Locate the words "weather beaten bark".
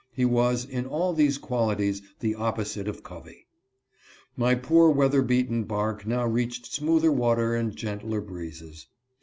4.89-6.07